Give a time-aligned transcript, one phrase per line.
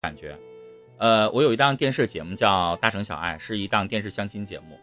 [0.00, 0.38] 感觉。
[0.98, 4.78] 呃，我有一档电视节目叫《大城小爱》，是一档电视相亲节目。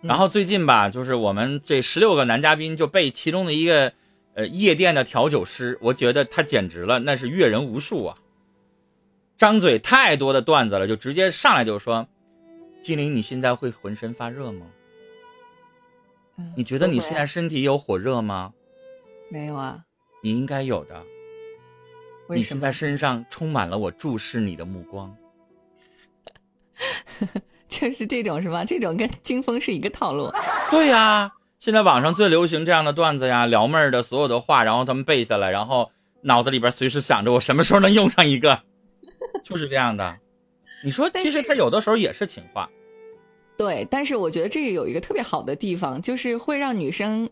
[0.00, 3.92] 然后最近吧，就是我们这十六个男嘉宾就被其中的一个
[4.34, 8.18] 呃夜店的调酒师，我觉得他简直了，那是阅人无数啊！
[9.38, 12.06] 张嘴太多的段子了，就直接上来就说
[12.82, 14.66] ：“金玲，你现在会浑身发热吗？
[16.56, 18.52] 你觉得你现在身体有火热吗？
[19.28, 19.84] 没有啊，
[20.22, 21.04] 你应该有的。
[22.28, 25.14] 你现在身上充满了我注视你的目光。
[27.68, 28.64] ”就是这种是吧？
[28.64, 30.30] 这种跟金峰是一个套路。
[30.70, 35.90] 对呀，现在网上最流行这样的段子呀，撩妹儿的所有的话，然后他们背下来，然后
[36.22, 38.62] 脑子里边随时想着我什么时候能用上一个，
[39.42, 40.18] 就是这样的。
[40.84, 42.68] 你说，其实他有的时候也是情话。
[43.56, 47.28] 对，但是我觉得这个有一个特别好的地方，就是会让女生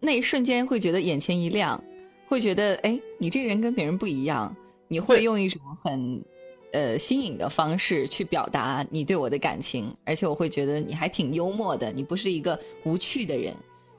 [0.00, 1.82] 那一瞬间会觉得眼前一亮，
[2.30, 4.56] 会觉得哎，你这个人跟别人不一样，
[4.88, 6.24] 你会用一种很。
[6.72, 13.52] 呃，新颖的方式去表达你对我的感情，而且我会觉得你还挺幽默的，你不是一个无趣的人。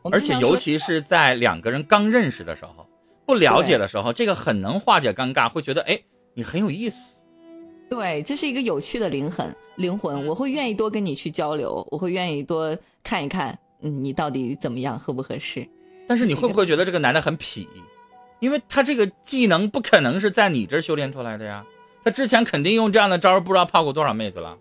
[0.09, 2.87] 而且尤其是在两个人刚认识的时候，
[3.25, 5.99] 不了解的时候，这个很能化解尴尬，会觉得哎，
[6.33, 7.17] 你很有意思。
[7.89, 12.73] 对，这是一个有趣的灵魂，灵魂，我会愿意多跟你去交流，我会愿意多
[13.03, 15.67] 看一看，嗯，你到底怎么样，合不合适。
[16.07, 17.67] 但是你会不会觉得这个男的很痞？
[18.41, 21.65] 因为他这个技能不可能是在你这儿修炼出来的呀。
[22.03, 24.57] 他之前肯定用这样的招不知道泡过多少妹子了。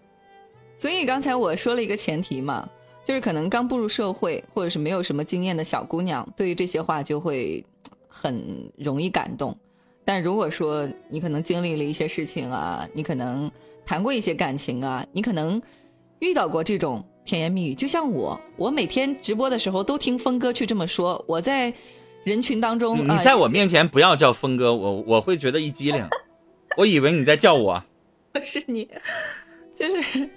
[0.77, 2.69] 所以刚才我说了一个前提嘛，
[3.03, 7.65] 就是可能刚步入社会或者是没有什么经验的小姑娘，对于这些话就会
[8.07, 9.57] 很容易感动。
[10.05, 13.51] 但如果说你可能经历了一些事情啊，你可能
[13.87, 15.61] 谈过一些感情啊，你可能
[16.19, 21.23] 遇到过这种甜言蜜语，就像我，我每天直播的时候都听峰哥去这么说。
[21.27, 21.73] 我在
[22.25, 26.07] 人群当中，你在我面前不要叫峰哥，我我会觉得一激灵。
[26.77, 27.83] 我以为你在叫我，
[28.45, 28.89] 是你，
[29.75, 30.29] 就是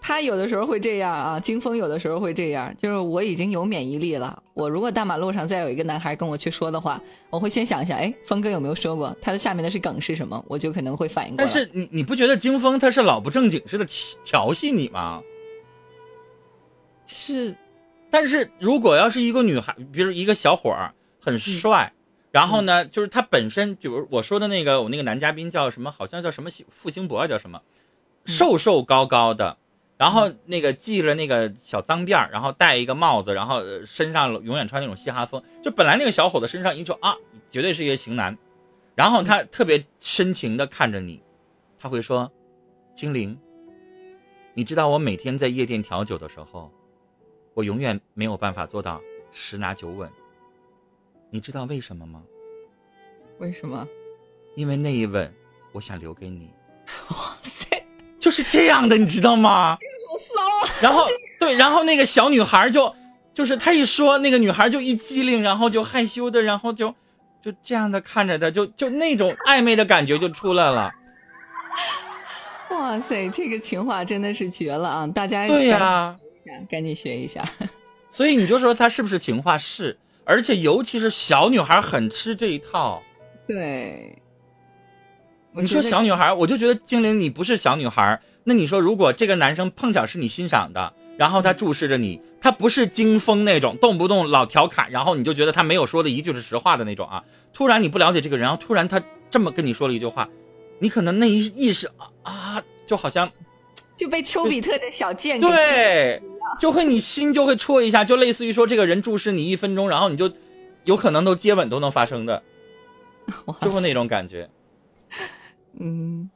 [0.00, 4.42] 他有的时候会这样啊，金峰有的时候会这样，就是我已经有免疫力了。
[4.54, 9.14] 我如果大马路上再有一个男孩跟我去说的话，我会先想一想，哎，峰哥有没有说过？
[9.20, 10.42] 他的下面的是梗是什么？
[10.48, 11.50] 我就可能会反应过来。
[11.52, 13.84] 但是你你不觉得金峰他是老不正经似的
[14.24, 15.20] 调戏你吗？
[17.04, 17.54] 是，
[18.10, 20.94] 但是如果要是一个女孩，比如一个小伙儿
[21.26, 21.92] 很帅。
[22.30, 25.90] 然后呢，就是他本身就是我说的那个，我那个男嘉宾叫什么？
[25.90, 27.60] 好像叫什么付兴博，叫什么？
[28.26, 29.56] 瘦瘦高高的，
[29.96, 35.42] 然后那个系了那个小脏辫儿，然后戴一个帽子，然后身上永远穿那种嘻哈风。
[35.62, 37.16] 就本来那个小伙子身上一说啊，
[37.50, 38.36] 绝对是一个型男。
[38.94, 41.22] 然后他特别深情的看着你，
[41.78, 42.30] 他会说
[42.94, 43.38] ：“精灵，
[44.52, 46.70] 你知道我每天在夜店调酒的时候，
[47.54, 49.00] 我永远没有办法做到
[49.32, 50.10] 十拿九稳。”
[51.30, 52.22] 你知道为什么吗？
[53.38, 53.86] 为什么？
[54.54, 55.32] 因为那一吻，
[55.72, 56.50] 我想留给你。
[57.10, 57.84] 哇塞，
[58.18, 59.76] 就是这样的，你知道吗？
[59.78, 60.72] 这个好骚啊！
[60.80, 61.06] 然后
[61.38, 62.94] 对，然后那个小女孩就，
[63.34, 66.94] 就是她一说，那个女孩就一激灵，然后就害羞的，然后就
[67.42, 70.90] 就这样的看着他，就就那种暧昧的感觉就出来了。
[72.70, 75.06] 哇塞，这个情话真的是绝了啊！
[75.06, 76.16] 大家对呀，
[76.70, 77.46] 赶紧学一下。
[78.10, 79.58] 所以你就说他是不是情话？
[79.58, 79.98] 是。
[80.26, 83.02] 而且尤其是小女孩很吃这一套，
[83.48, 84.18] 对。
[85.52, 88.20] 你说小女孩，我就觉得精灵你不是小女孩。
[88.44, 97.24] 那你说，如果这个男生碰巧是你欣赏的，然后他注视着你，他不是惊风那种动不动老调侃，然后你就觉得他没有说的一句是实话的那种啊。
[97.54, 100.28] 突然你不了解这个人，然后突然他这么跟你说了一句话，
[100.78, 103.30] 你可能那一意识啊啊，就好像
[103.96, 106.22] 就被丘比特的小箭对。
[106.60, 110.30] 就会你心就会戳一下，就类似于说这个人注视你一分钟，然后你就
[110.84, 112.40] 有可能都接吻都能发生的，
[113.60, 114.48] 就会那种感觉。
[115.80, 116.30] 嗯，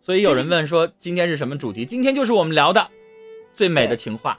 [0.00, 1.86] 所以有人问说今天是什么主题？
[1.86, 2.86] 今天就是我们聊的
[3.54, 4.38] 最美的情话。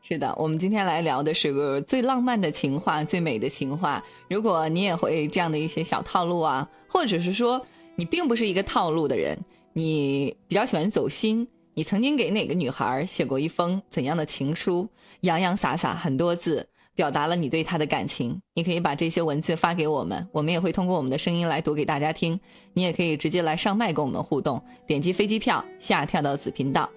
[0.00, 4.02] 是的，我们今天来聊的是个最浪漫的情话，最美的情话。
[4.30, 9.36] 如果你也会这样的一些小套路啊，或者是说你并不是一个套路的人，
[9.72, 11.46] 你比较喜欢走心。
[11.78, 14.88] 你曾经给哪个女孩写过一封怎样的情书？
[15.20, 18.40] 洋洋洒洒很多字，表达了你对她的感情。
[18.54, 22.40] 你可以把这些文字发给我们，我们也会通过我们的声音来读给大家听。
[22.72, 26.88] 你也可以直接来上麦跟我们互动，点击飞机票下跳到子频道。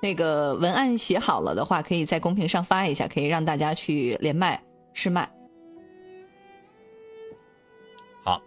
[0.00, 4.58] 那个文案写好了的话，可以在公屏上发一下，可以让大家去连麦
[4.94, 5.30] 试麦。
[8.22, 8.40] 好，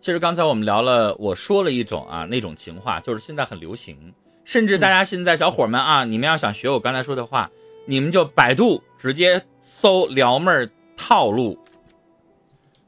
[0.00, 4.14] 其实刚才我们聊了，我说了一种啊那种情话，就是现在很流行。
[4.46, 7.50] 甚至大家现在小伙们啊，你们要想学我刚才说的话，
[7.84, 11.58] 你们就百度直接搜撩妹儿套路，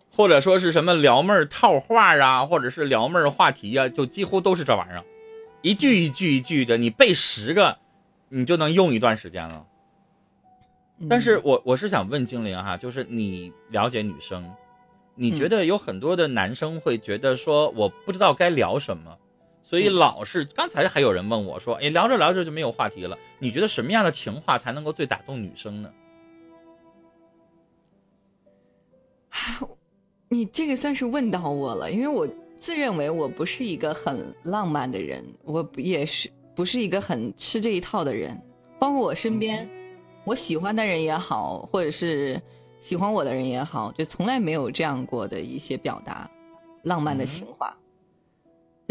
[0.09, 5.05] 或者说是什么撩妹儿套话啊，或者是撩妹儿话题啊，就几乎都是这玩意儿。
[5.61, 7.79] 一句一句一句的，你背十个，
[8.29, 9.67] 你就能用一段时间了。
[11.11, 14.49] 但是我我是想问精灵哈，就是你了解女生，
[15.17, 19.19] 你觉得有很多的男生会觉得说我不知道该聊什么，
[19.69, 23.19] 所以老是刚才还有人问我说，哎，聊着聊着就没有话题了。
[23.39, 25.93] 你觉得什么样的情话才能够最打动女生呢？
[30.31, 32.27] 你这个算是问到我了，因为我
[32.59, 38.41] 自认为我不是一个很浪漫的人，我也是不是一个很吃这一套的人。
[38.79, 39.69] 包括我身边，
[40.25, 42.41] 我喜欢的人也好，或者是
[42.81, 46.31] 喜欢我的人也好，就从来没有这样过的一些表达
[46.85, 47.77] 浪漫的情话。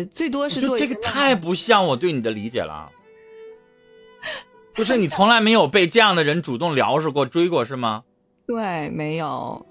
[0.06, 2.92] 最多是做这个太不像我对你的理解了。
[4.74, 8.04] 不是你从来没有被这样的人主动撩是过、追过是吗？
[8.46, 9.66] 对，没有。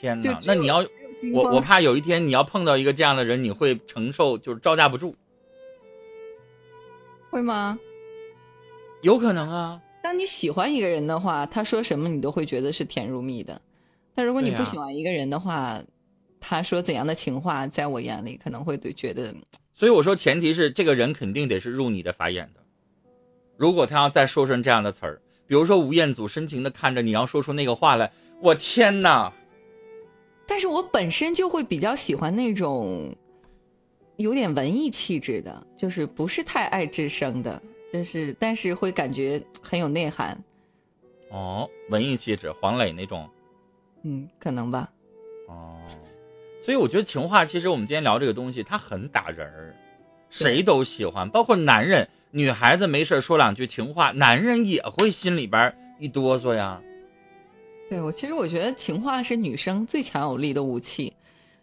[0.00, 0.84] 天哪，那你要。
[1.32, 5.14] 我我怕有一天你要碰到一个这样的人，你会承受就是招架不住，
[7.30, 7.78] 会吗？
[9.00, 9.80] 有可能啊。
[10.02, 13.58] 当你喜欢一个人的话，他说什么你都会觉得是甜如蜜的。
[14.14, 15.80] 但如果你不喜欢一个人的话，
[16.40, 19.32] 他说怎样的情话，在我眼里可能会对觉得。
[19.74, 22.60] 所以我说，前提是这个人肯定得是入你的法眼的。
[23.56, 28.10] 如果他要再说成这样的词儿，比如说吴彦祖深情的看着你，要说出那个话来，
[28.40, 29.32] 我天哪！
[30.46, 33.14] 但是我本身就会比较喜欢那种
[34.16, 37.60] 有点文艺气质的，就是不是太爱智生的，
[37.92, 40.38] 就是但是会感觉很有内涵。
[41.30, 43.28] 哦，文艺气质，黄磊那种。
[44.02, 44.88] 嗯，可能吧。
[45.48, 45.80] 哦，
[46.64, 49.76] 所以我觉得情话，其实我们今天聊这个东西，它很打人儿，
[50.30, 56.80] 谁都喜欢，包括男人、女孩子没事说两句情话，男人也会心里边一哆嗦呀。
[57.90, 61.14] 对我，其实我觉得情话是女生最强有力的武器。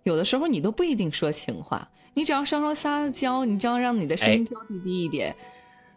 [0.04, 5.36] 有的时候你都不一定说情话，你只要稍稍撒娇，你只要让你的声音娇滴滴一点。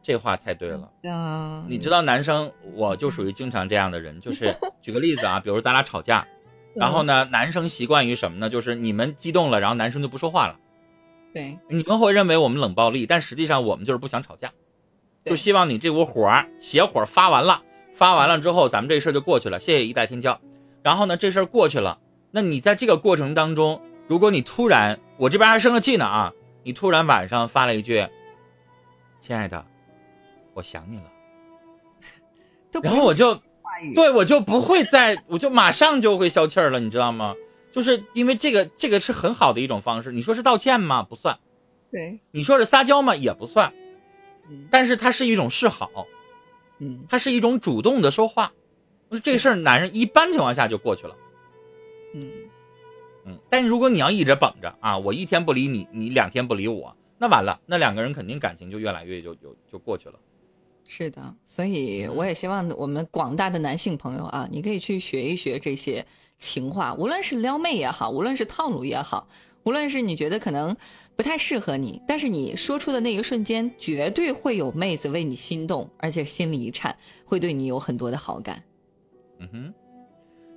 [0.02, 0.90] 这话太对了。
[1.10, 4.18] 啊，你知道男生，我就属于经常这样的人。
[4.18, 6.26] 就是 举个例子啊，比如咱俩吵架，
[6.74, 8.50] 然后呢，男生习惯于什么呢？
[8.50, 10.56] 就是你们激动了，然后男生就不说话了。
[11.32, 14.52] 对，你们会认为我们冷暴力，但实际上我们就是不想吵架，
[15.24, 16.30] 就希望你这股火
[16.60, 17.62] 邪火发完了。
[17.92, 20.36] 发完了之后，咱们这事儿就过去了，谢谢一代天骄。
[20.82, 21.98] 然后呢，这事儿过去了，
[22.32, 26.32] 那你在这个过程当中，如果你突然，我这边还生着气呢啊，
[26.64, 28.04] 你突然晚上发了一句
[29.20, 29.64] ：“亲爱的，
[30.54, 31.04] 我想你了。
[32.82, 33.40] ”然后我就，
[33.94, 37.34] 对我就不会再，我就马上就会消气儿了，你知道吗？
[37.72, 40.12] 就是因为这个，这个是很好的一种方式。
[40.12, 41.02] 你说是道歉吗？
[41.02, 41.38] 不算。
[41.90, 42.20] 对。
[42.30, 43.16] 你说是撒娇吗？
[43.16, 43.72] 也不算。
[44.70, 46.06] 但是它是一种示好。
[46.78, 48.52] 嗯，它是一种主动的说话，
[49.22, 51.16] 这事儿男人一般情况下就过去了。
[52.14, 52.30] 嗯
[53.26, 60.14] 嗯，但是如果你要一直绷着啊，我一天不理你，你两天不理我，那完了，那两个人肯定感情就越来越就就就过去了。
[60.86, 66.04] 是的，所以我也希望我们广大的男性朋友啊，你可以去学一学这些
[66.38, 69.26] 情话，无论是撩妹也好，无论是套路也好，
[69.64, 70.76] 无论是你觉得可能。
[71.16, 78.60] 不太适合你，但是你说出的那一瞬间，绝对会有妹子为你心动，而且心里一颤，会对你有很多的好感。
[79.38, 79.74] 嗯哼，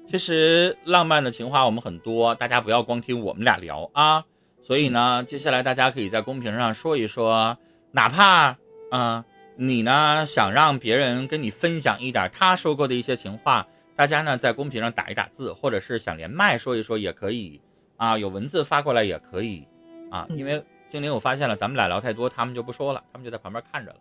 [0.08, 4.26] 其实浪漫的情话我们很多，大家不要光听我们俩聊啊。
[4.64, 7.60] 所以呢，接下来大家可以在公屏上说一说，
[7.92, 8.58] 哪怕
[8.90, 9.26] 啊，
[9.58, 17.60] 你呢想让别人跟你分享一点他说过的一些情话，大家呢在公屏上打一打字，或者是想连麦说一说也可以
[17.98, 19.68] 啊，有文字发过来也可以。
[20.10, 23.98] 啊，因为精灵，我发现了，咱们俩聊太多，他们就不说了，他们就在旁边看着了。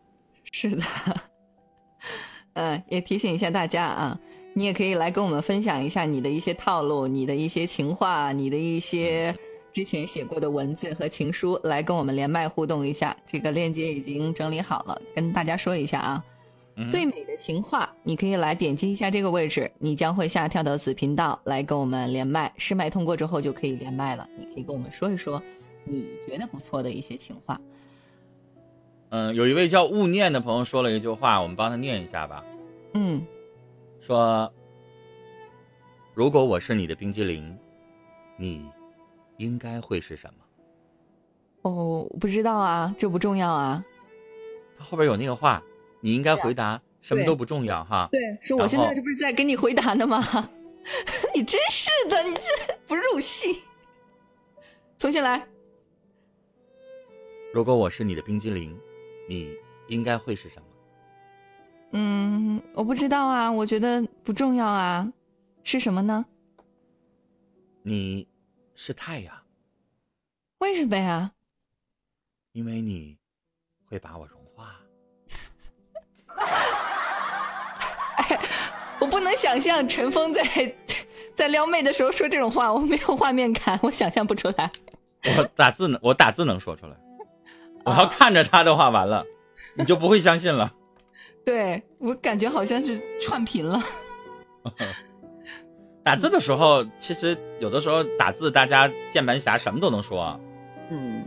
[0.53, 0.85] 是的，
[2.53, 4.17] 嗯，也提醒一下大家啊，
[4.55, 9.35] 你也可以来跟我们分享一下你的一些套路、你的一些情话、你的一些
[9.77, 13.15] 之前写过的文字和情书，来跟我们连麦互动一下。
[13.27, 16.25] 这个链接已经整理好了，跟大家说一下啊。
[16.91, 22.51] 最美的情话，你可以来点击一下这个位置，你将会下跳到子频道来跟我们连麦。
[22.57, 25.43] 试麦通过之后就可以连麦了，你可以跟我们说一说。
[25.85, 27.61] 你觉得不错的一些情话，
[29.11, 32.43] 嗯，有一位叫勿念的朋友说了一句话，我们帮他念一下吧。
[32.95, 33.23] 嗯，
[34.01, 34.51] 说，
[36.15, 37.55] 如果我是你的冰激凌，
[38.39, 38.67] 你
[39.39, 40.45] 应该会是什么？
[41.63, 43.85] 哦，不知道啊，这不重要啊。
[44.79, 45.63] 他后边有那个话，
[46.01, 48.09] 你应该回答什么都不重要哈。
[48.13, 50.23] 对，是我现在这不是在跟你回答呢吗？
[51.35, 53.63] 你真是的，你这不入戏。
[54.97, 55.47] 重新来。
[57.53, 58.79] 如果我是你的冰激凌，
[59.29, 59.57] 你
[59.89, 60.63] 应该会是什么？
[61.93, 65.11] 嗯，我不知道啊，我觉得不重要啊，
[65.63, 66.25] 是什么呢？
[67.83, 68.29] 你
[68.77, 69.35] 是太阳。
[70.59, 71.33] 为什么呀？
[72.53, 73.19] 因为你
[73.87, 74.77] 会把我融化。
[78.17, 78.41] 哎，
[79.01, 80.43] 我不能想象陈峰在
[81.37, 84.71] 在撩妹的时候说这种话，我没有画面感，我想象不出来。
[85.37, 86.97] 我打字能，我打字能说出来。
[87.85, 89.25] 我要看着他的话，完了，
[89.75, 90.75] 你就不会相信了。
[91.45, 93.83] 对我感觉好像是串频了。
[96.07, 100.39] 打字的时候，其实有的时候打字，大家键盘侠什么都能说，
[100.89, 101.27] 嗯，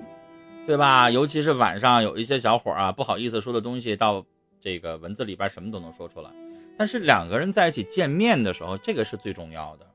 [0.66, 1.12] 对吧？
[1.12, 4.26] 尤其是晚上有一些小伙啊，不好意思说的东西，到
[4.62, 6.30] 这个文字里边什么都能说出来。
[6.78, 9.86] 但是两个人在一起见面的时候，这个是最重要的。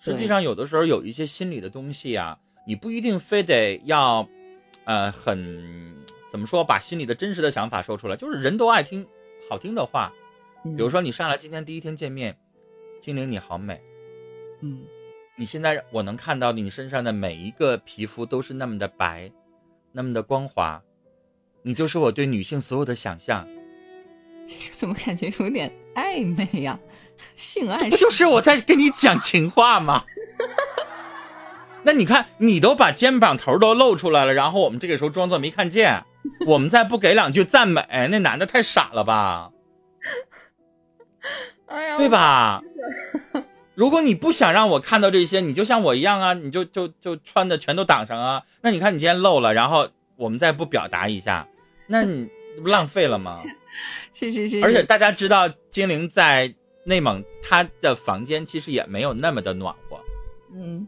[0.00, 2.36] 实际上，有的时候有一些心里的东西啊，
[2.66, 4.28] 你不一定非得要，
[4.82, 5.94] 呃，很
[6.28, 8.16] 怎么说，把心里的真实的想法说出来。
[8.16, 9.06] 就是人都爱听
[9.48, 10.12] 好听的话，
[10.64, 12.36] 比如说你上来今天第一天见面，
[13.00, 13.80] 精灵你好美，
[14.64, 14.80] 嗯，
[15.36, 19.30] 你现在我能看到你身上的每一个皮肤都是那么的白，
[19.92, 20.82] 那么的光滑，
[21.60, 23.46] 你就是我对女性所有的想象。
[24.46, 26.80] 这个怎么感觉有点暧昧呀？
[27.36, 30.06] 性暗示不就是我在跟你讲情话吗？
[31.82, 36.02] 那你看，你都把肩膀头都露出来了，然后我们这个时候装作没看见，
[36.46, 39.50] 我们再不给两句赞美，那男的太傻了吧？
[41.68, 42.62] 哎呀，对吧？
[43.74, 48.42] 如果你不想让我看到这些，你就像我一样啊，你就就就穿的全都挡上啊。
[48.60, 51.46] 那你看你今天露了，然后我们再不表达一下，
[51.86, 52.28] 那你
[52.62, 53.42] 不浪费了吗？
[54.12, 54.62] 是是是。
[54.62, 56.54] 而且大家知道，精灵在。
[56.86, 59.98] 内蒙他的房间其实也没有那么的暖和，
[60.52, 60.86] 嗯，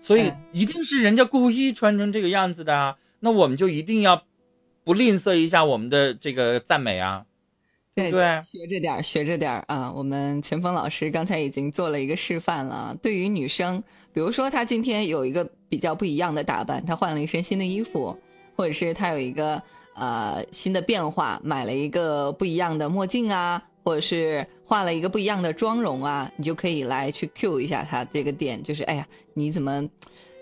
[0.00, 2.96] 所以一定是人家故意穿成这个样子的啊。
[3.20, 4.24] 那我们就一定要
[4.82, 7.26] 不吝啬一下我们的这个赞美啊，
[7.94, 8.40] 对对？
[8.42, 9.92] 学着点，学着点啊！
[9.92, 12.96] 我们陈峰老师刚才已经做了一个示范了。
[13.00, 13.82] 对于女生，
[14.12, 18.16] 比如说她今天有一个比较不一样的打扮，她换了一身新的衣服，
[18.56, 19.62] 或者是她有一个
[19.94, 23.62] 呃新的变化，买了一个不一样的墨镜啊。
[23.84, 29.86] 或者是画了一个不一样的妆容啊，你就可以来去 Q 一下她这个点，就是哎呀，你怎么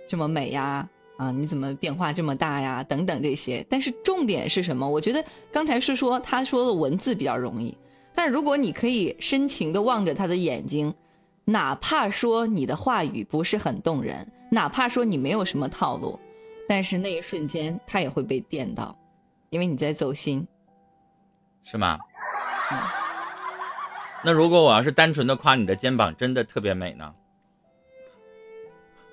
[0.09, 0.63] 这么美呀？
[0.63, 0.89] 啊，
[1.31, 2.83] 你怎么变化这么大呀？
[2.83, 3.65] 等等这些。
[3.69, 4.89] 但是重点是什么？
[4.89, 7.77] 我觉得刚才是说他说的文字比较容易，
[8.15, 10.93] 但如果你可以深情的望着他的眼睛，
[11.45, 16.19] 哪怕说你的话语不是很动人，哪怕说你没有什么套路，
[16.69, 18.97] 但是那一瞬间他也会被电到，
[19.51, 20.47] 因为你在走心，
[21.63, 21.99] 是吗？
[22.71, 22.79] 嗯。
[24.25, 27.13] 那如果我要是单纯的夸你的肩膀真的特别美呢？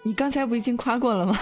[0.04, 1.36] 你刚才不已经夸过了吗？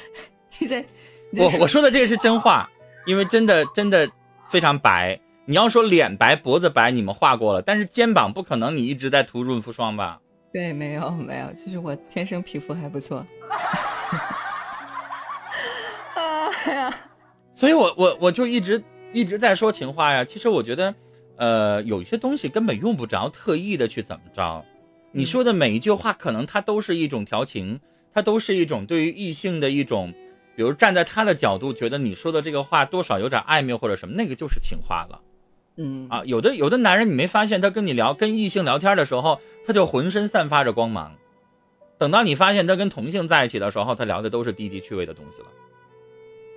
[0.58, 0.84] 你在
[1.32, 2.68] 我我说的这个是真话，
[3.06, 4.08] 因为真的真的
[4.48, 5.20] 非常白。
[5.44, 10.20] 你要说脸白脖子白，你们画过了，但是肩膀不可能，你一直在涂润肤霜吧？
[10.52, 13.26] 对，没有没有，其实我天生皮肤还不错。
[16.14, 16.94] 啊 呀，
[17.54, 20.24] 所以我我我就一直一直在说情话呀。
[20.24, 20.94] 其实我觉得。
[21.38, 24.64] 呃，有一些东西根本用不着特意的去怎么着，
[25.12, 27.78] 你说的每一句话，可能它都是一种调情，
[28.16, 30.10] 它都是一种对于异性的一种，
[30.56, 35.20] 比如站在他的角度，觉得你说的这个话多少有点暧昧或者什么，那个就是情话了。
[35.76, 41.14] 嗯啊，有的有的男人，你没发现他跟你聊跟异性聊天的时候，他就浑身散发着光芒，
[41.98, 45.48] 等到你发现他跟同性在一起的时候，他聊的都是低级趣味的东西了。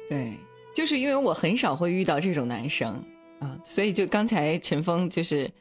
[0.09, 0.31] 对，
[0.73, 3.03] 就是因为我很少会遇到这种男生。
[3.39, 5.51] 啊，所以就刚才陈峰就是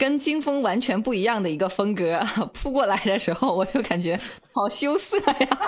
[0.00, 2.18] 跟金峰完全不一样的一个风格
[2.54, 4.18] 扑过来的时候，我就感觉
[4.52, 5.58] 好羞涩呀。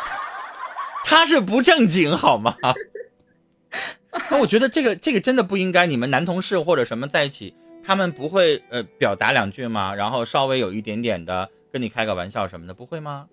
[1.06, 2.54] 他是不正经好吗？
[4.30, 5.86] 那我觉得这个这个真的不应该。
[5.86, 9.94] 你们男同事或者什么在一起，他们不会呃表达两句吗？
[9.94, 13.26] 然后稍微有一点点的跟你开个玩笑什么的，不会吗？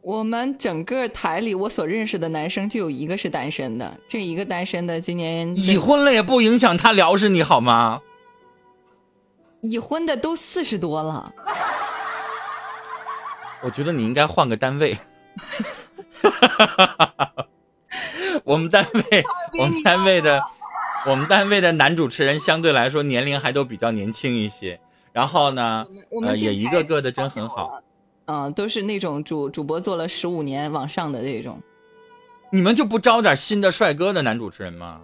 [0.00, 3.98] 我们整个台里，我所认识的男生就有一个是单身的。
[4.08, 8.00] 这一个单身的，今年已婚了也不影响他聊是你好吗？
[9.60, 11.32] 已婚的都四十多了。
[13.62, 14.96] 我觉得你应该换个单位。
[18.44, 19.24] 我们单位，
[19.58, 20.40] 我们单位的，
[21.06, 24.80] 我们单位的男主持人相对来说年龄还都比较年轻一些。
[25.12, 25.84] 然后呢，
[26.24, 27.82] 呃，也一个个的真很好。
[28.26, 31.60] 嗯，都是那种主主播做了十五年往上的这种，
[32.50, 35.00] 你们就不招点新的帅哥的男主持人吗？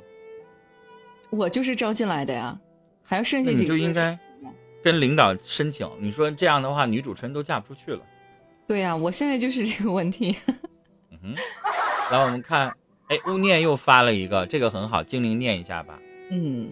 [1.30, 2.56] 我就是招进来的呀，
[3.02, 3.62] 还要剩下几个。
[3.62, 4.16] 你就应该
[4.84, 8.02] 跟领导申请，你说这样的话，女主持人都嫁不出去了。
[8.66, 10.36] 对呀，我现在就是这个问题。
[11.10, 11.34] 嗯哼，
[12.12, 12.68] 来我们看，
[13.08, 15.98] 哎，勿念又发了一个，这个很好，精灵念一下吧。
[16.30, 16.70] 嗯，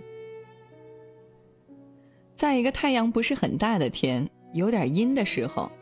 [2.35, 5.73] 在一个太阳不是很大的天，有点阴的时候。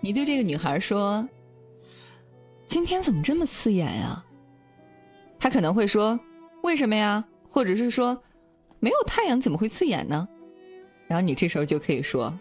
[0.00, 1.28] 你对这个女孩说
[2.64, 4.24] ：“今天怎么这么刺眼呀？”
[5.38, 6.18] 她可能会说
[6.64, 7.22] ：“为什么呀？
[7.50, 8.22] 或者是说，
[8.78, 10.26] 没有太阳怎么会刺眼呢？
[11.08, 12.32] 然后你这时候就可以说，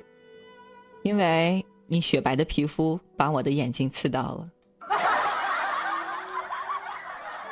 [1.03, 4.49] 因为你雪白的皮肤把我的眼睛刺到了。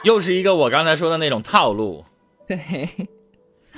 [0.03, 2.03] 又是一个我刚才说的那种套路。
[2.45, 2.89] 对，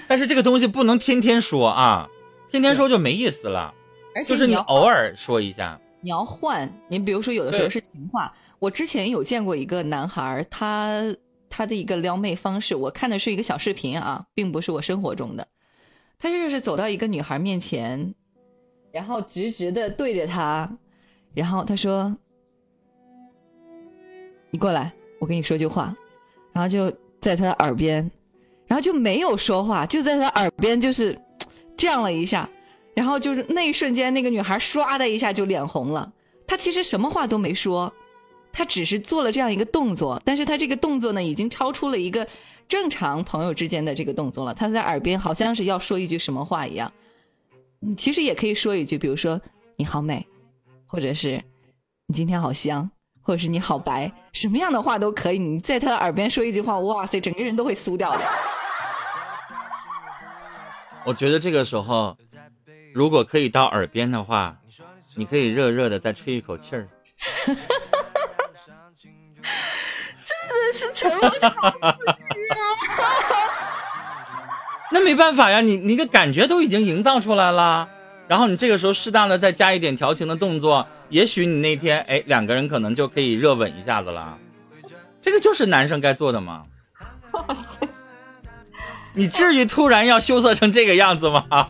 [0.07, 2.09] 但是这个东西不能天天说啊，
[2.49, 3.73] 天天说就没意思了。
[4.15, 8.33] 而且就是你要偶尔说一下，你要换，你比如说有的时候是情话。
[8.57, 11.03] 我之前有见过一个男孩，他
[11.49, 15.47] 他的一个撩妹方式，我看的是一个小视频啊，并不是我生活中的。
[16.17, 18.13] 他就是走到一个女孩面前，
[18.91, 20.69] 然后直直的对着她，
[21.33, 22.15] 然后他说
[24.49, 25.95] ：“你过来，我跟你说句话。”
[26.53, 28.09] 然后就在她的耳边，
[28.65, 31.19] 然后就没有说话，就在她耳边就是
[31.75, 32.49] 这样了一下，
[32.95, 36.11] 然后就是那一瞬间，那个女孩唰的一下就脸红了。
[36.47, 37.93] 她其实什么话都没说，
[38.57, 42.25] 她只是做了这样一个动作，但是他这个动作呢，已经超出了一个
[42.65, 44.53] 正常朋友之间的这个动作了。
[44.53, 46.89] 他在耳边好像是要说一句什么话一样。
[47.81, 49.39] 你其实也可以说一句，比如说
[49.75, 50.25] “你好美”，
[50.87, 51.43] 或者是
[52.07, 52.89] “你今天好香”，
[53.21, 55.37] 或者是“你好白”，什么样的话都可以。
[55.37, 58.23] 你在他的耳边说一句话，哇塞，整个人都会酥掉的。
[61.03, 62.15] 我觉得这个时候，
[62.93, 64.57] 如果可以到耳边的话，
[65.13, 66.87] 你可以热热的再吹一口气儿。
[74.91, 77.87] 那没办法呀，你你个感觉都已经营造出来了，
[78.27, 84.37] 然后你这个时候适当的再加一点调情的动作，也许你那天哎两个人可能就可以热吻一下子了。
[85.21, 86.63] 这个就是男生该做的吗？
[89.13, 91.69] 你至于突然要羞涩成这个样子吗？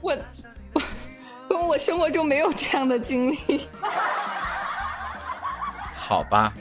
[0.00, 0.16] 我
[1.48, 3.68] 我我生活中没有这样的经历。
[5.94, 6.52] 好吧，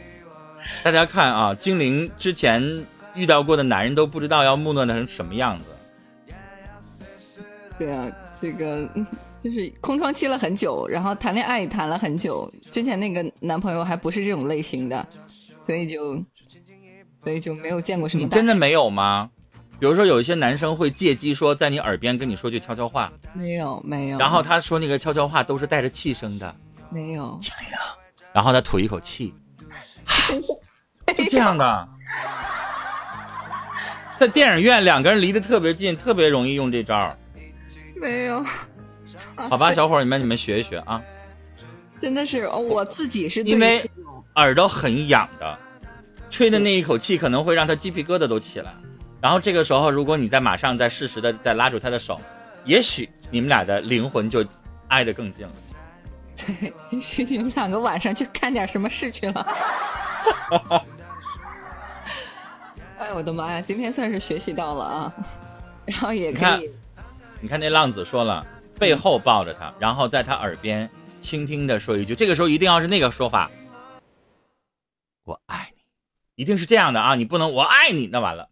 [0.84, 5.66] 大家看啊，精灵之前遇到过的男人都不知道要木讷成什么样子。
[7.78, 9.06] 对啊，这个嗯
[9.39, 12.52] 就是空窗期了很久，然后谈恋爱也谈了很久。
[12.72, 15.08] 之前那个男朋友还不是这种类型的，
[15.62, 16.15] 所以就
[17.24, 19.30] 所以就没有见过什么你真的没有吗？
[19.80, 26.56] 比如说有一些男生会借机说在你耳边跟你说句悄悄话，没有没有，然后他说那个悄悄话都是带着气声的，
[26.89, 27.39] 没有，
[28.34, 29.36] 然后他吐一口气，
[31.17, 31.89] 就这样的。
[34.17, 37.15] 在电影院两个人离得特别近，特别容易用这招。
[37.99, 38.45] 没有，
[39.36, 41.01] 好吧，小伙儿们，你们学一学啊，
[41.99, 43.84] 真的是哦我自己是因为
[44.36, 45.60] 耳朵很痒的，
[46.30, 48.73] 吹的那一口气可能会让他鸡皮疙瘩都起来。
[49.19, 52.21] 然后这个时候，如果你再马上再适时的再拉住他的手，
[52.65, 54.45] 也许你们俩的灵魂就
[54.89, 55.53] 挨得更近了。
[56.36, 59.47] 对，也许你们两个晚上去干点什么事去了。
[63.08, 63.62] 哎，我的妈呀！
[63.62, 65.13] 今天算是学习到了啊，
[65.86, 66.78] 然后也可以，
[67.39, 68.46] 你看那浪子说了，
[68.78, 70.89] 背后抱着他，然后在他耳边
[71.22, 73.50] 轻轻的说一句，这个时候一定要是那个说法，
[75.24, 75.72] 我爱
[76.36, 78.50] 你，一定是这样的啊，你不能我爱你，那完了。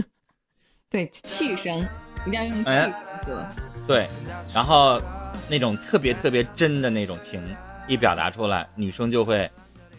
[0.88, 1.86] 对气声
[2.26, 2.94] 一定要用气哎声
[3.26, 3.46] 说。
[3.86, 4.08] 对，
[4.54, 5.02] 然后
[5.50, 7.42] 那种特别特别真的那种情
[7.86, 9.50] 一表达出来，女生就会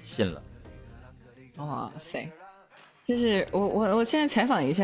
[0.03, 0.41] 信了。
[1.57, 2.27] 哇塞！
[3.07, 4.83] 就是我我我现在采访一下